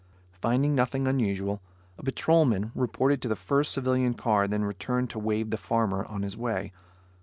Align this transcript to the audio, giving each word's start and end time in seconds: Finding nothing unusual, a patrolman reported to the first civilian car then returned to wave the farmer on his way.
Finding 0.41 0.73
nothing 0.73 1.07
unusual, 1.07 1.61
a 1.95 2.01
patrolman 2.01 2.71
reported 2.73 3.21
to 3.21 3.27
the 3.27 3.35
first 3.35 3.71
civilian 3.71 4.15
car 4.15 4.47
then 4.47 4.65
returned 4.65 5.11
to 5.11 5.19
wave 5.19 5.51
the 5.51 5.57
farmer 5.57 6.05
on 6.07 6.23
his 6.23 6.35
way. 6.35 6.73